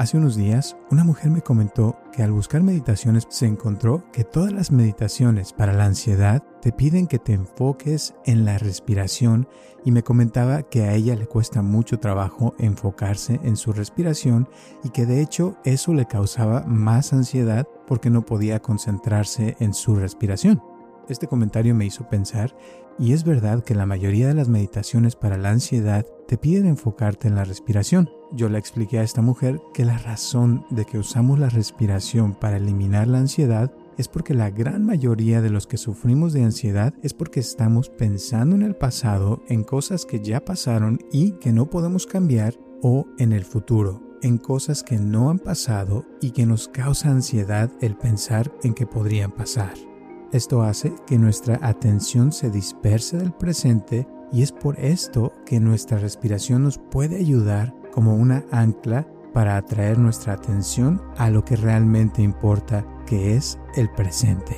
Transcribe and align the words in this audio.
Hace 0.00 0.16
unos 0.16 0.34
días, 0.34 0.78
una 0.90 1.04
mujer 1.04 1.30
me 1.30 1.42
comentó 1.42 1.98
que 2.10 2.22
al 2.22 2.32
buscar 2.32 2.62
meditaciones 2.62 3.26
se 3.28 3.44
encontró 3.44 4.02
que 4.14 4.24
todas 4.24 4.50
las 4.50 4.72
meditaciones 4.72 5.52
para 5.52 5.74
la 5.74 5.84
ansiedad 5.84 6.42
te 6.62 6.72
piden 6.72 7.06
que 7.06 7.18
te 7.18 7.34
enfoques 7.34 8.14
en 8.24 8.46
la 8.46 8.56
respiración 8.56 9.46
y 9.84 9.92
me 9.92 10.02
comentaba 10.02 10.62
que 10.62 10.84
a 10.84 10.94
ella 10.94 11.16
le 11.16 11.26
cuesta 11.26 11.60
mucho 11.60 11.98
trabajo 11.98 12.54
enfocarse 12.58 13.40
en 13.42 13.58
su 13.58 13.74
respiración 13.74 14.48
y 14.82 14.88
que 14.88 15.04
de 15.04 15.20
hecho 15.20 15.58
eso 15.66 15.92
le 15.92 16.06
causaba 16.06 16.62
más 16.62 17.12
ansiedad 17.12 17.68
porque 17.86 18.08
no 18.08 18.24
podía 18.24 18.60
concentrarse 18.60 19.54
en 19.60 19.74
su 19.74 19.96
respiración. 19.96 20.62
Este 21.10 21.26
comentario 21.26 21.74
me 21.74 21.84
hizo 21.84 22.08
pensar, 22.08 22.56
y 23.00 23.14
es 23.14 23.24
verdad 23.24 23.64
que 23.64 23.74
la 23.74 23.86
mayoría 23.86 24.28
de 24.28 24.34
las 24.34 24.48
meditaciones 24.48 25.16
para 25.16 25.38
la 25.38 25.50
ansiedad 25.50 26.06
te 26.28 26.36
piden 26.36 26.66
enfocarte 26.66 27.28
en 27.28 27.34
la 27.34 27.44
respiración. 27.44 28.10
Yo 28.32 28.50
le 28.50 28.58
expliqué 28.58 28.98
a 28.98 29.02
esta 29.02 29.22
mujer 29.22 29.58
que 29.72 29.86
la 29.86 29.96
razón 29.96 30.66
de 30.70 30.84
que 30.84 30.98
usamos 30.98 31.38
la 31.38 31.48
respiración 31.48 32.34
para 32.34 32.58
eliminar 32.58 33.08
la 33.08 33.18
ansiedad 33.18 33.72
es 33.96 34.06
porque 34.06 34.34
la 34.34 34.50
gran 34.50 34.84
mayoría 34.84 35.40
de 35.40 35.50
los 35.50 35.66
que 35.66 35.78
sufrimos 35.78 36.32
de 36.34 36.44
ansiedad 36.44 36.94
es 37.02 37.14
porque 37.14 37.40
estamos 37.40 37.88
pensando 37.88 38.54
en 38.54 38.62
el 38.62 38.76
pasado, 38.76 39.42
en 39.48 39.64
cosas 39.64 40.04
que 40.04 40.20
ya 40.20 40.44
pasaron 40.44 40.98
y 41.10 41.32
que 41.32 41.52
no 41.52 41.70
podemos 41.70 42.06
cambiar, 42.06 42.54
o 42.82 43.06
en 43.18 43.32
el 43.32 43.44
futuro, 43.44 44.00
en 44.22 44.38
cosas 44.38 44.82
que 44.82 44.98
no 44.98 45.30
han 45.30 45.38
pasado 45.38 46.06
y 46.20 46.30
que 46.30 46.46
nos 46.46 46.68
causa 46.68 47.10
ansiedad 47.10 47.70
el 47.80 47.96
pensar 47.96 48.52
en 48.62 48.74
que 48.74 48.86
podrían 48.86 49.32
pasar. 49.32 49.89
Esto 50.32 50.62
hace 50.62 50.94
que 51.06 51.18
nuestra 51.18 51.58
atención 51.60 52.30
se 52.32 52.50
disperse 52.50 53.16
del 53.16 53.32
presente 53.32 54.06
y 54.32 54.42
es 54.42 54.52
por 54.52 54.78
esto 54.78 55.32
que 55.44 55.58
nuestra 55.58 55.98
respiración 55.98 56.62
nos 56.62 56.78
puede 56.78 57.16
ayudar 57.16 57.74
como 57.92 58.14
una 58.14 58.44
ancla 58.52 59.08
para 59.34 59.56
atraer 59.56 59.98
nuestra 59.98 60.34
atención 60.34 61.02
a 61.16 61.30
lo 61.30 61.44
que 61.44 61.56
realmente 61.56 62.22
importa, 62.22 62.86
que 63.06 63.36
es 63.36 63.58
el 63.74 63.90
presente. 63.90 64.56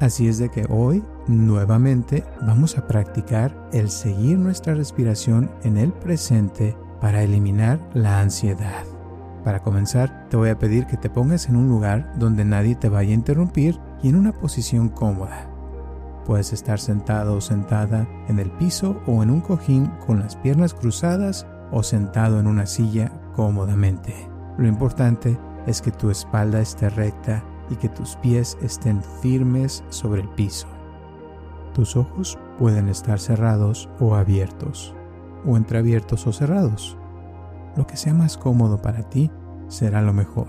Así 0.00 0.26
es 0.26 0.38
de 0.38 0.48
que 0.48 0.66
hoy 0.68 1.04
nuevamente 1.28 2.24
vamos 2.40 2.76
a 2.76 2.88
practicar 2.88 3.68
el 3.72 3.90
seguir 3.90 4.38
nuestra 4.38 4.74
respiración 4.74 5.50
en 5.62 5.76
el 5.76 5.92
presente 5.92 6.76
para 7.00 7.22
eliminar 7.22 7.80
la 7.94 8.20
ansiedad. 8.20 8.91
Para 9.44 9.60
comenzar, 9.60 10.28
te 10.28 10.36
voy 10.36 10.50
a 10.50 10.58
pedir 10.58 10.86
que 10.86 10.96
te 10.96 11.10
pongas 11.10 11.48
en 11.48 11.56
un 11.56 11.68
lugar 11.68 12.12
donde 12.16 12.44
nadie 12.44 12.76
te 12.76 12.88
vaya 12.88 13.10
a 13.10 13.14
interrumpir 13.14 13.80
y 14.02 14.08
en 14.08 14.16
una 14.16 14.32
posición 14.32 14.88
cómoda. 14.88 15.48
Puedes 16.24 16.52
estar 16.52 16.78
sentado 16.78 17.34
o 17.36 17.40
sentada 17.40 18.06
en 18.28 18.38
el 18.38 18.50
piso 18.52 19.00
o 19.06 19.22
en 19.22 19.30
un 19.30 19.40
cojín 19.40 19.86
con 20.06 20.20
las 20.20 20.36
piernas 20.36 20.74
cruzadas 20.74 21.46
o 21.72 21.82
sentado 21.82 22.38
en 22.38 22.46
una 22.46 22.66
silla 22.66 23.10
cómodamente. 23.34 24.28
Lo 24.58 24.68
importante 24.68 25.36
es 25.66 25.82
que 25.82 25.90
tu 25.90 26.10
espalda 26.10 26.60
esté 26.60 26.88
recta 26.90 27.42
y 27.70 27.76
que 27.76 27.88
tus 27.88 28.16
pies 28.16 28.56
estén 28.62 29.02
firmes 29.20 29.82
sobre 29.88 30.20
el 30.20 30.28
piso. 30.28 30.68
Tus 31.74 31.96
ojos 31.96 32.38
pueden 32.58 32.88
estar 32.88 33.18
cerrados 33.18 33.88
o 33.98 34.14
abiertos, 34.14 34.94
o 35.44 35.56
entreabiertos 35.56 36.26
o 36.26 36.32
cerrados. 36.32 36.98
Lo 37.76 37.86
que 37.86 37.96
sea 37.96 38.14
más 38.14 38.36
cómodo 38.36 38.80
para 38.82 39.08
ti 39.08 39.30
será 39.68 40.02
lo 40.02 40.12
mejor, 40.12 40.48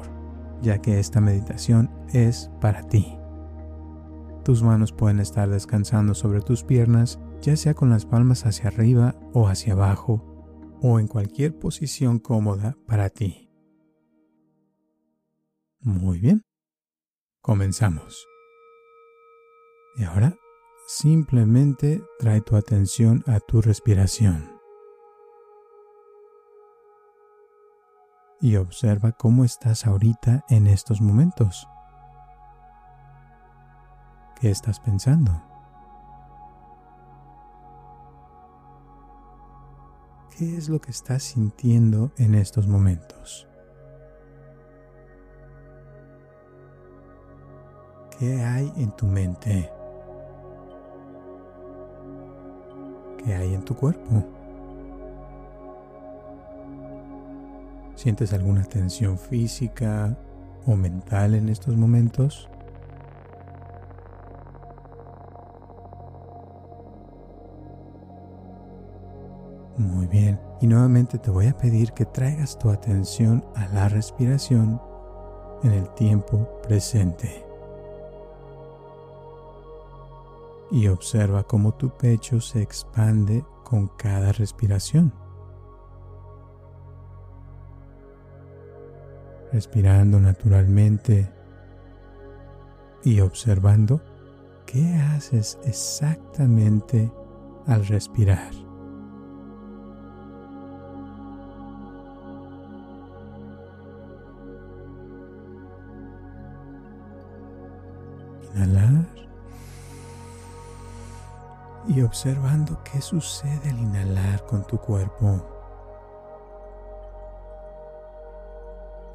ya 0.62 0.80
que 0.80 1.00
esta 1.00 1.22
meditación 1.22 1.90
es 2.12 2.52
para 2.60 2.84
ti. 2.84 3.18
Tus 4.44 4.62
manos 4.62 4.92
pueden 4.92 5.20
estar 5.20 5.50
descansando 5.50 6.14
sobre 6.14 6.42
tus 6.42 6.64
piernas, 6.64 7.20
ya 7.42 7.56
sea 7.56 7.74
con 7.74 7.90
las 7.90 8.06
palmas 8.06 8.46
hacia 8.46 8.68
arriba 8.68 9.16
o 9.34 9.48
hacia 9.48 9.74
abajo, 9.74 10.78
o 10.82 11.00
en 11.00 11.08
cualquier 11.08 11.58
posición 11.58 12.20
cómoda 12.20 12.76
para 12.86 13.10
ti. 13.10 13.50
Muy 15.80 16.20
bien. 16.20 16.44
Comenzamos. 17.42 18.26
Y 19.98 20.04
ahora, 20.04 20.36
simplemente 20.88 22.02
trae 22.20 22.42
tu 22.42 22.56
atención 22.56 23.24
a 23.28 23.40
tu 23.40 23.62
respiración. 23.62 24.53
Y 28.44 28.58
observa 28.58 29.14
cómo 29.14 29.46
estás 29.46 29.88
ahorita 29.88 30.44
en 30.50 30.68
estos 30.68 31.00
momentos. 31.00 31.66
¿Qué 34.38 34.52
estás 34.52 34.82
pensando? 34.82 35.42
¿Qué 40.38 40.58
es 40.58 40.68
lo 40.68 40.82
que 40.82 40.92
estás 40.92 41.24
sintiendo 41.24 42.12
en 42.18 42.36
estos 42.36 42.68
momentos? 42.68 43.48
¿Qué 48.20 48.44
hay 48.44 48.74
en 48.76 48.92
tu 48.98 49.08
mente? 49.08 49.72
¿Qué 53.24 53.36
hay 53.36 53.54
en 53.54 53.64
tu 53.64 53.74
cuerpo? 53.74 54.43
¿Sientes 58.04 58.34
alguna 58.34 58.66
tensión 58.66 59.18
física 59.18 60.18
o 60.66 60.76
mental 60.76 61.36
en 61.36 61.48
estos 61.48 61.78
momentos? 61.78 62.50
Muy 69.78 70.06
bien, 70.08 70.38
y 70.60 70.68
nuevamente 70.68 71.18
te 71.18 71.32
voy 71.32 71.48
a 71.48 71.56
pedir 71.56 71.94
que 71.94 72.04
traigas 72.04 72.60
tu 72.60 72.72
atención 72.72 73.42
a 73.56 73.68
la 73.68 73.88
respiración 73.88 74.82
en 75.64 75.72
el 75.72 75.88
tiempo 75.94 76.60
presente. 76.62 77.46
Y 80.72 80.90
observa 80.90 81.44
cómo 81.44 81.74
tu 81.76 81.90
pecho 81.90 82.42
se 82.42 82.62
expande 82.62 83.46
con 83.64 83.88
cada 83.88 84.34
respiración. 84.34 85.23
Respirando 89.54 90.20
naturalmente 90.20 91.30
y 93.04 93.20
observando 93.22 94.02
qué 94.66 94.96
haces 94.96 95.60
exactamente 95.64 97.10
al 97.68 97.86
respirar. 97.86 98.52
inhalar 108.56 109.06
y 111.88 112.02
observando 112.02 112.80
qué 112.84 113.02
sucede 113.02 113.70
al 113.70 113.80
inhalar 113.80 114.46
con 114.46 114.66
tu 114.66 114.78
cuerpo. 114.78 115.53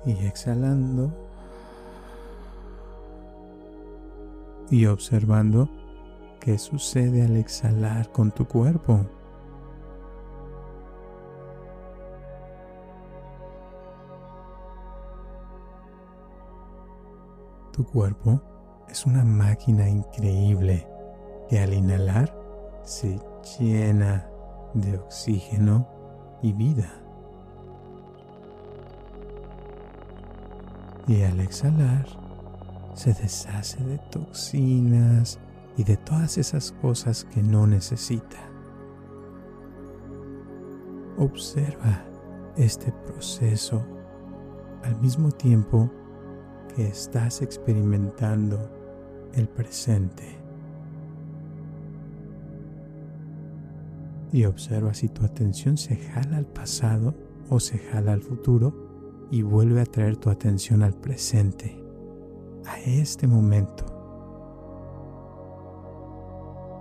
Y 0.05 0.13
exhalando 0.27 1.13
y 4.71 4.87
observando 4.87 5.69
qué 6.41 6.59
sucede 6.59 7.23
al 7.23 7.37
exhalar 7.37 8.11
con 8.13 8.31
tu 8.31 8.47
cuerpo. 8.47 9.01
Tu 17.73 17.85
cuerpo 17.85 18.41
es 18.89 19.07
una 19.07 19.25
máquina 19.25 19.89
increíble 19.89 20.87
que 21.49 21.61
al 21.61 21.73
inhalar 21.73 22.37
se 22.83 23.19
llena 23.59 24.29
de 24.75 24.99
oxígeno 24.99 25.87
y 26.43 26.53
vida. 26.53 27.08
Y 31.09 31.23
al 31.23 31.41
exhalar 31.41 32.07
se 32.93 33.15
deshace 33.15 33.83
de 33.83 33.97
toxinas 34.11 35.39
y 35.79 35.85
de 35.85 35.97
todas 35.97 36.37
esas 36.37 36.73
cosas 36.83 37.25
que 37.25 37.43
no 37.43 37.67
necesita. 37.67 38.37
Observa 41.17 42.05
este 42.57 42.93
proceso 42.93 43.83
al 44.85 45.01
mismo 45.01 45.31
tiempo 45.31 45.91
que 46.77 46.89
estás 46.89 47.41
experimentando 47.41 48.71
el 49.33 49.49
presente. 49.49 50.37
Y 54.31 54.45
observa 54.45 54.93
si 54.93 55.09
tu 55.09 55.25
atención 55.25 55.79
se 55.79 55.97
jala 55.97 56.37
al 56.37 56.47
pasado 56.47 57.15
o 57.49 57.59
se 57.61 57.79
jala 57.79 58.13
al 58.13 58.21
futuro 58.21 58.88
y 59.31 59.43
vuelve 59.43 59.81
a 59.81 59.87
traer 59.87 60.17
tu 60.17 60.31
atención 60.31 60.83
al 60.83 60.95
presente, 60.95 61.77
a 62.67 62.79
este 62.81 63.27
momento. 63.27 63.85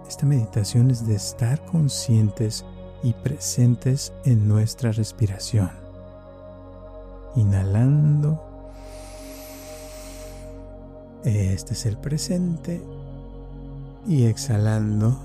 Esta 0.07 0.25
meditación 0.25 0.89
es 0.89 1.05
de 1.05 1.15
estar 1.15 1.65
conscientes 1.65 2.65
y 3.03 3.13
presentes 3.13 4.13
en 4.23 4.47
nuestra 4.47 4.91
respiración. 4.91 5.69
Inhalando. 7.35 8.41
Este 11.23 11.73
es 11.73 11.85
el 11.85 11.97
presente. 11.97 12.81
Y 14.07 14.25
exhalando. 14.25 15.19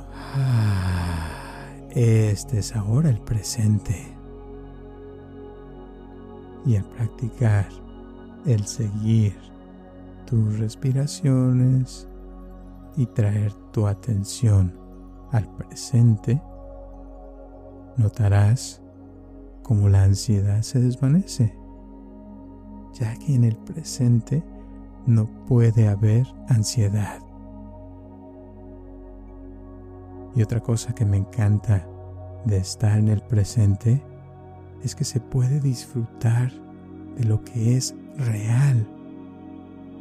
Este 1.90 2.58
es 2.58 2.74
ahora 2.74 3.08
el 3.08 3.20
presente. 3.20 4.11
Y 6.64 6.76
al 6.76 6.84
practicar 6.84 7.66
el 8.46 8.64
seguir 8.66 9.36
tus 10.26 10.58
respiraciones 10.58 12.08
y 12.96 13.06
traer 13.06 13.52
tu 13.72 13.86
atención 13.86 14.78
al 15.30 15.48
presente, 15.56 16.40
notarás 17.96 18.82
cómo 19.62 19.88
la 19.88 20.04
ansiedad 20.04 20.62
se 20.62 20.80
desvanece, 20.80 21.56
ya 22.92 23.16
que 23.16 23.34
en 23.34 23.44
el 23.44 23.56
presente 23.56 24.44
no 25.06 25.26
puede 25.46 25.88
haber 25.88 26.26
ansiedad. 26.48 27.20
Y 30.34 30.42
otra 30.42 30.60
cosa 30.60 30.94
que 30.94 31.04
me 31.04 31.18
encanta 31.18 31.86
de 32.44 32.56
estar 32.56 32.98
en 32.98 33.08
el 33.08 33.20
presente 33.22 34.02
es 34.82 34.94
que 34.94 35.04
se 35.04 35.20
puede 35.20 35.60
disfrutar 35.60 36.52
de 37.16 37.24
lo 37.24 37.42
que 37.42 37.76
es 37.76 37.94
real 38.16 38.86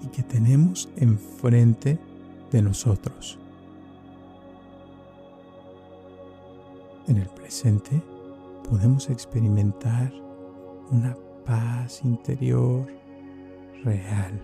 y 0.04 0.08
que 0.08 0.24
tenemos 0.24 0.90
enfrente 0.96 2.00
de 2.52 2.62
nosotros. 2.62 3.38
En 7.08 7.18
el 7.18 7.28
presente 7.30 8.02
podemos 8.70 9.10
experimentar 9.10 10.14
una 10.92 11.16
paz 11.46 12.02
interior 12.04 12.88
real. 13.84 14.42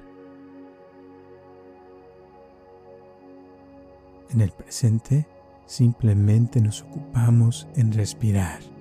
En 4.30 4.42
el 4.42 4.52
presente 4.52 5.26
simplemente 5.66 6.60
nos 6.60 6.82
ocupamos 6.82 7.68
en 7.76 7.94
respirar. 7.94 8.77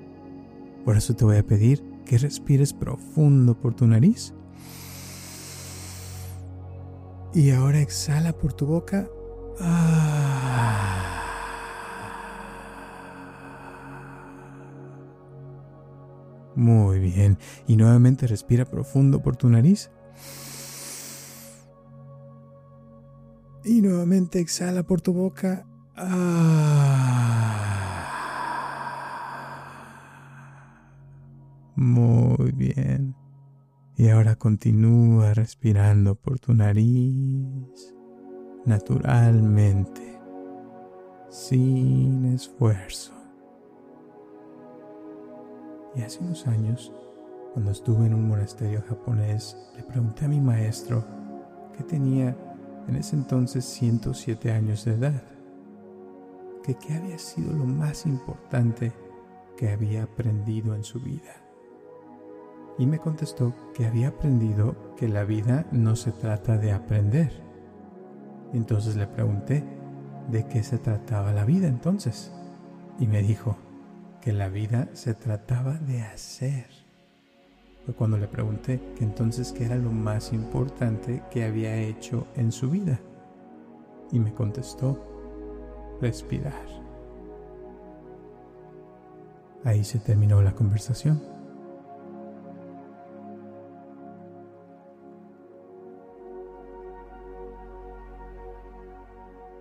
Por 0.87 0.97
eso 0.97 1.15
te 1.15 1.25
voy 1.25 1.37
a 1.37 1.43
pedir 1.43 1.83
que 2.05 2.17
respires 2.17 2.73
profundo 2.73 3.61
por 3.61 3.75
tu 3.75 3.89
nariz. 3.89 4.33
Y 7.35 7.51
ahora 7.51 7.81
exhala 7.81 8.33
por 8.33 8.53
tu 8.53 8.67
boca. 8.67 9.09
Ah. 9.61 11.25
Muy 16.55 17.01
bien. 17.01 17.37
Y 17.67 17.75
nuevamente 17.77 18.29
respira 18.29 18.65
profundo 18.65 19.21
por 19.21 19.35
tu 19.35 19.49
nariz. 19.49 19.91
Y 23.65 23.81
nuevamente 23.81 24.39
exhala 24.39 24.85
por 24.85 25.01
tu 25.01 25.13
boca. 25.13 25.67
Muy 31.77 32.53
bien. 32.53 33.15
Y 33.97 34.09
ahora 34.09 34.37
continúa 34.37 35.33
respirando 35.35 36.15
por 36.15 36.39
tu 36.39 36.53
nariz 36.53 37.97
naturalmente, 38.67 40.21
sin 41.31 42.27
esfuerzo. 42.27 43.13
Y 45.95 46.03
hace 46.03 46.23
unos 46.23 46.47
años, 46.47 46.93
cuando 47.55 47.71
estuve 47.71 48.07
en 48.07 48.15
un 48.15 48.29
monasterio 48.29 48.83
japonés, 48.87 49.57
le 49.77 49.83
pregunté 49.85 50.27
a 50.27 50.29
mi 50.29 50.41
maestro, 50.41 51.05
que 51.77 51.85
tenía 51.85 52.37
en 52.89 52.97
ese 52.97 53.17
entonces 53.17 53.65
107 53.65 54.51
años 54.53 54.85
de 54.85 54.95
edad, 54.95 55.23
que 56.63 56.75
qué 56.75 56.95
había 56.95 57.19
sido 57.19 57.53
lo 57.53 57.65
más 57.65 58.05
importante 58.05 58.93
que 59.57 59.71
había 59.71 60.03
aprendido 60.03 60.75
en 60.75 60.85
su 60.85 61.01
vida. 61.01 61.46
Y 62.79 62.87
me 62.87 62.99
contestó 62.99 63.55
que 63.75 63.87
había 63.87 64.09
aprendido 64.09 64.95
que 64.97 65.09
la 65.09 65.25
vida 65.25 65.67
no 65.73 65.97
se 65.97 66.13
trata 66.13 66.59
de 66.59 66.73
aprender. 66.73 67.33
Entonces 68.53 68.97
le 68.97 69.07
pregunté, 69.07 69.65
¿de 70.31 70.47
qué 70.47 70.63
se 70.63 70.79
trataba 70.79 71.33
la 71.33 71.45
vida 71.45 71.69
entonces? 71.69 72.33
Y 72.99 73.07
me 73.07 73.23
dijo, 73.23 73.57
que 74.27 74.33
la 74.33 74.49
vida 74.49 74.89
se 74.93 75.15
trataba 75.15 75.75
de 75.75 76.03
hacer. 76.03 76.67
Fue 77.85 77.95
cuando 77.95 78.19
le 78.19 78.27
pregunté 78.27 78.81
que 78.99 79.05
entonces 79.05 79.53
qué 79.53 79.67
era 79.67 79.77
lo 79.77 79.93
más 79.93 80.33
importante 80.33 81.23
que 81.31 81.45
había 81.45 81.77
hecho 81.77 82.27
en 82.35 82.51
su 82.51 82.69
vida. 82.69 82.99
Y 84.11 84.19
me 84.19 84.35
contestó, 84.35 85.01
respirar. 86.01 86.67
Ahí 89.63 89.85
se 89.85 90.01
terminó 90.01 90.43
la 90.43 90.57
conversación. 90.57 91.36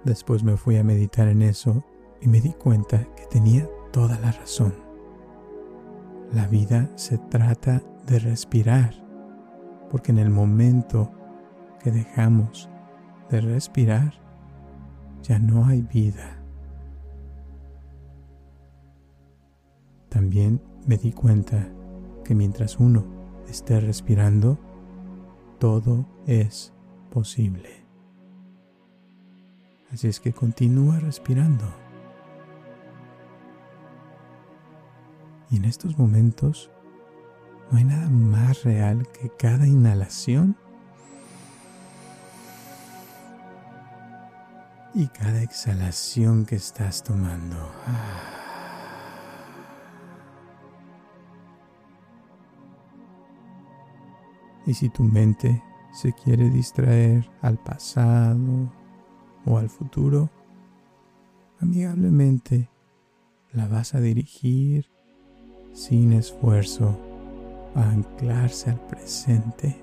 Después 0.05 0.43
me 0.43 0.55
fui 0.55 0.77
a 0.77 0.83
meditar 0.83 1.27
en 1.27 1.41
eso 1.41 1.83
y 2.21 2.27
me 2.27 2.39
di 2.39 2.53
cuenta 2.53 3.03
que 3.15 3.25
tenía 3.25 3.67
toda 3.91 4.19
la 4.19 4.31
razón. 4.31 4.73
La 6.31 6.47
vida 6.47 6.89
se 6.95 7.17
trata 7.17 7.81
de 8.05 8.19
respirar, 8.19 8.93
porque 9.89 10.11
en 10.11 10.19
el 10.19 10.29
momento 10.29 11.11
que 11.83 11.91
dejamos 11.91 12.69
de 13.31 13.41
respirar, 13.41 14.13
ya 15.23 15.39
no 15.39 15.65
hay 15.65 15.81
vida. 15.81 16.39
También 20.09 20.61
me 20.85 20.97
di 20.97 21.11
cuenta 21.11 21.67
que 22.23 22.35
mientras 22.35 22.79
uno 22.79 23.05
esté 23.49 23.79
respirando, 23.79 24.59
todo 25.57 26.05
es 26.27 26.73
posible. 27.09 27.84
Así 29.95 30.09
es 30.09 30.19
que 30.19 30.33
continúa 30.33 30.99
respirando. 30.99 31.63
Y 35.49 35.55
en 35.55 35.63
estos 35.63 35.97
momentos 35.97 36.69
no 37.71 37.77
hay 37.77 37.85
nada 37.85 38.09
más 38.09 38.63
real 38.63 39.07
que 39.13 39.29
cada 39.29 39.65
inhalación 39.65 40.57
y 44.93 45.07
cada 45.07 45.41
exhalación 45.41 46.45
que 46.45 46.57
estás 46.57 47.01
tomando. 47.01 47.55
Y 54.65 54.73
si 54.73 54.89
tu 54.89 55.05
mente 55.05 55.63
se 55.93 56.11
quiere 56.11 56.49
distraer 56.49 57.31
al 57.41 57.57
pasado 57.59 58.69
o 59.45 59.57
al 59.57 59.69
futuro, 59.69 60.29
amigablemente 61.59 62.69
la 63.53 63.67
vas 63.67 63.95
a 63.95 64.01
dirigir 64.01 64.89
sin 65.73 66.13
esfuerzo 66.13 66.97
a 67.75 67.89
anclarse 67.89 68.69
al 68.71 68.79
presente 68.87 69.75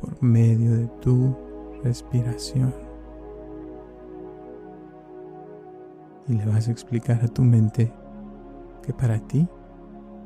por 0.00 0.22
medio 0.22 0.76
de 0.76 0.86
tu 1.00 1.36
respiración. 1.82 2.74
Y 6.28 6.34
le 6.34 6.46
vas 6.46 6.68
a 6.68 6.72
explicar 6.72 7.22
a 7.24 7.28
tu 7.28 7.42
mente 7.42 7.92
que 8.82 8.92
para 8.92 9.18
ti 9.18 9.48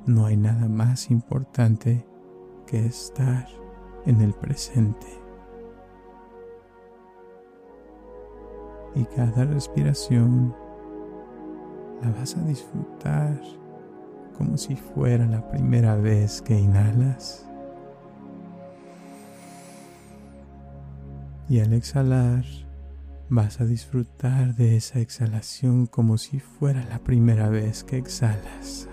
no 0.07 0.27
hay 0.27 0.37
nada 0.37 0.69
más 0.69 1.11
importante 1.11 2.05
que 2.67 2.85
estar 2.87 3.47
en 4.07 4.21
el 4.21 4.35
presente. 4.35 5.24
y 8.95 9.05
cada 9.05 9.45
respiración 9.45 10.55
la 12.03 12.11
vas 12.11 12.37
a 12.37 12.43
disfrutar 12.43 13.41
como 14.37 14.57
si 14.57 14.77
fuera 14.77 15.27
la 15.27 15.49
primera 15.49 15.97
vez 15.97 16.43
que 16.43 16.59
inhalas. 16.59 17.49
Y 21.49 21.61
al 21.61 21.73
exhalar 21.73 22.45
vas 23.29 23.61
a 23.61 23.65
disfrutar 23.65 24.55
de 24.55 24.77
esa 24.77 25.01
exhalación 25.01 25.87
como 25.87 26.19
si 26.19 26.41
fuera 26.41 26.85
la 26.85 26.99
primera 26.99 27.49
vez 27.49 27.85
que 27.85 27.97
exhalas. 27.97 28.89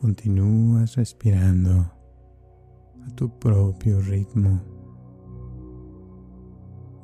Continúas 0.00 0.94
respirando 0.94 1.90
a 3.04 3.10
tu 3.16 3.28
propio 3.38 4.00
ritmo, 4.00 4.60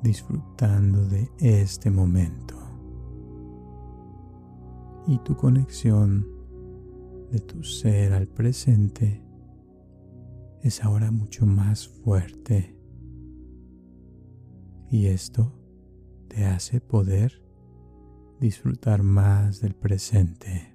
disfrutando 0.03 1.05
de 1.09 1.29
este 1.39 1.91
momento 1.91 2.55
y 5.07 5.19
tu 5.19 5.37
conexión 5.37 6.27
de 7.31 7.41
tu 7.41 7.63
ser 7.63 8.13
al 8.13 8.29
presente 8.29 9.23
es 10.63 10.83
ahora 10.85 11.11
mucho 11.11 11.47
más 11.47 11.89
fuerte 11.89 12.79
y 14.89 15.07
esto 15.07 15.53
te 16.29 16.45
hace 16.45 16.81
poder 16.81 17.43
disfrutar 18.41 19.03
más 19.03 19.61
del 19.61 19.75
presente. 19.75 20.74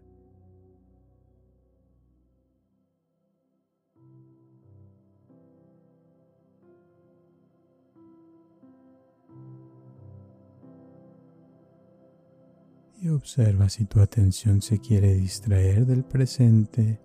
Y 13.01 13.09
observa 13.09 13.69
si 13.69 13.85
tu 13.85 14.01
atención 14.01 14.61
se 14.61 14.79
quiere 14.79 15.13
distraer 15.13 15.85
del 15.85 16.03
presente 16.03 16.99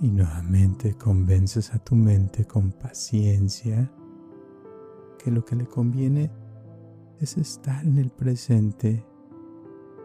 y 0.00 0.10
nuevamente 0.10 0.94
convences 0.94 1.74
a 1.74 1.78
tu 1.78 1.94
mente 1.94 2.44
con 2.44 2.72
paciencia 2.72 3.90
que 5.18 5.30
lo 5.30 5.44
que 5.44 5.56
le 5.56 5.66
conviene 5.66 6.30
es 7.20 7.36
estar 7.36 7.84
en 7.84 7.98
el 7.98 8.10
presente, 8.10 9.04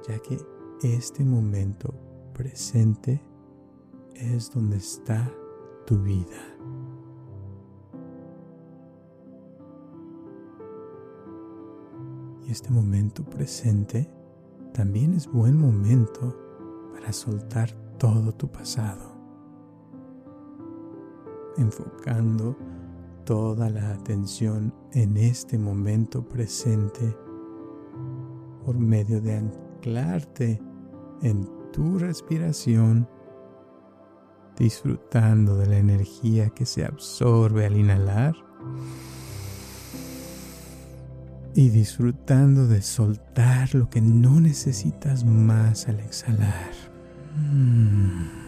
ya 0.08 0.18
que 0.20 0.38
este 0.82 1.24
momento 1.24 1.94
presente 2.34 3.22
es 4.16 4.52
donde 4.52 4.78
está 4.78 5.32
tu 5.86 6.02
vida. 6.02 6.53
Este 12.54 12.70
momento 12.70 13.24
presente 13.24 14.08
también 14.76 15.16
es 15.16 15.26
buen 15.26 15.58
momento 15.58 16.38
para 16.94 17.12
soltar 17.12 17.72
todo 17.98 18.32
tu 18.32 18.48
pasado, 18.48 19.18
enfocando 21.58 22.56
toda 23.26 23.72
la 23.72 23.90
atención 23.90 24.72
en 24.92 25.18
este 25.18 25.58
momento 25.58 26.24
presente 26.24 27.18
por 28.64 28.78
medio 28.78 29.20
de 29.20 29.36
anclarte 29.36 30.62
en 31.24 31.50
tu 31.72 31.98
respiración, 31.98 33.10
disfrutando 34.60 35.58
de 35.58 35.66
la 35.66 35.78
energía 35.80 36.52
que 36.52 36.68
se 36.68 36.86
absorbe 36.86 37.66
al 37.66 37.78
inhalar 37.78 38.36
y 41.56 41.70
disfrutando 41.70 42.68
de 42.68 42.82
soltar 42.82 43.74
lo 43.76 43.90
que 43.90 44.02
no 44.02 44.40
necesitas 44.40 45.24
más 45.24 45.88
al 45.88 46.00
exhalar. 46.00 46.72
Mm. 47.36 48.44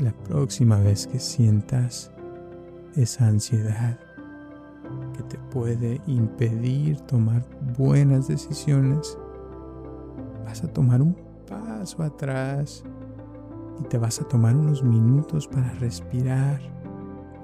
La 0.00 0.12
próxima 0.24 0.78
vez 0.80 1.06
que 1.06 1.18
sientas 1.18 2.10
esa 2.96 3.26
ansiedad 3.26 3.98
que 5.16 5.22
te 5.22 5.38
puede 5.50 6.00
impedir 6.06 7.00
tomar 7.02 7.42
buenas 7.78 8.28
decisiones, 8.28 9.16
vas 10.44 10.62
a 10.62 10.68
tomar 10.68 11.00
un 11.00 11.16
paso 11.46 12.02
atrás 12.02 12.84
y 13.80 13.82
te 13.84 13.98
vas 13.98 14.20
a 14.20 14.28
tomar 14.28 14.56
unos 14.56 14.82
minutos 14.82 15.48
para 15.48 15.70
respirar 15.74 16.60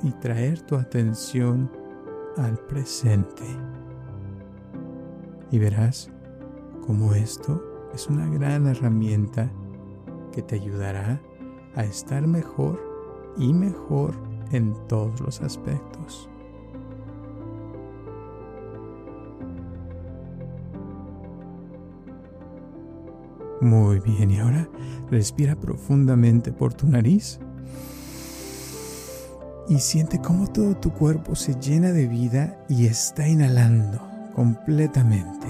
y 0.02 0.12
traer 0.12 0.60
tu 0.62 0.76
atención 0.76 1.70
al 2.36 2.56
presente. 2.66 3.44
Y 5.50 5.58
verás 5.58 6.10
cómo 6.86 7.14
esto 7.14 7.62
es 7.92 8.06
una 8.06 8.26
gran 8.28 8.66
herramienta 8.66 9.50
que 10.32 10.42
te 10.42 10.54
ayudará 10.54 11.20
a 11.74 11.84
estar 11.84 12.26
mejor 12.26 12.80
y 13.36 13.52
mejor 13.52 14.14
en 14.52 14.74
todos 14.86 15.20
los 15.20 15.40
aspectos. 15.42 16.29
Muy 23.60 24.00
bien, 24.00 24.30
y 24.30 24.38
ahora 24.38 24.68
respira 25.10 25.54
profundamente 25.54 26.50
por 26.50 26.72
tu 26.72 26.86
nariz 26.86 27.38
y 29.68 29.78
siente 29.78 30.18
cómo 30.18 30.48
todo 30.48 30.76
tu 30.76 30.90
cuerpo 30.92 31.36
se 31.36 31.54
llena 31.60 31.92
de 31.92 32.08
vida 32.08 32.58
y 32.68 32.86
está 32.86 33.28
inhalando 33.28 34.00
completamente. 34.34 35.46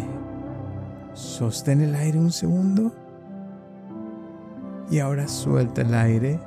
Sostén 1.15 1.81
el 1.81 1.95
aire 1.95 2.19
un 2.19 2.33
segundo 2.33 2.93
y 4.91 4.99
ahora 4.99 5.29
suelta 5.29 5.83
el 5.83 5.95
aire 5.95 6.41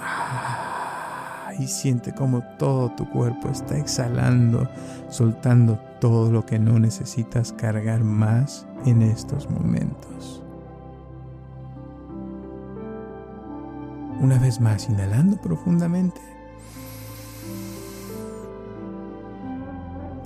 ah, 0.00 1.52
y 1.58 1.66
siente 1.66 2.14
cómo 2.14 2.42
todo 2.58 2.90
tu 2.96 3.08
cuerpo 3.10 3.50
está 3.50 3.76
exhalando, 3.78 4.68
soltando 5.10 5.78
todo 6.00 6.32
lo 6.32 6.46
que 6.46 6.58
no 6.58 6.78
necesitas 6.78 7.52
cargar 7.52 8.02
más 8.02 8.66
en 8.84 9.02
estos 9.02 9.48
momentos. 9.50 10.45
Una 14.20 14.38
vez 14.38 14.60
más, 14.60 14.88
inhalando 14.88 15.36
profundamente. 15.36 16.20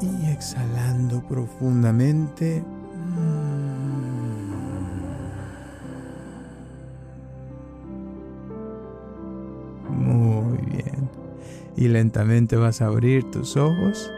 Y 0.01 0.31
exhalando 0.31 1.21
profundamente. 1.27 2.63
Muy 9.89 10.57
bien. 10.59 11.11
Y 11.77 11.89
lentamente 11.89 12.57
vas 12.57 12.81
a 12.81 12.87
abrir 12.87 13.31
tus 13.31 13.57
ojos, 13.57 14.11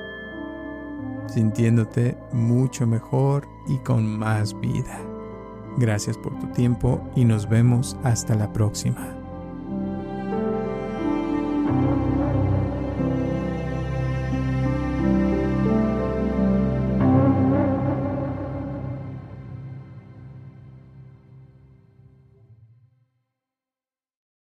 sintiéndote 1.29 2.17
mucho 2.33 2.87
mejor 2.87 3.49
y 3.69 3.79
con 3.79 4.19
más 4.19 4.59
vida. 4.61 5.00
Gracias 5.79 6.19
por 6.19 6.38
tu 6.38 6.47
tiempo 6.49 7.00
y 7.17 7.25
nos 7.25 7.49
vemos 7.49 7.97
hasta 8.05 8.35
la 8.35 8.52
próxima. 8.52 9.22
Thank 11.73 11.97
you 11.97 12.01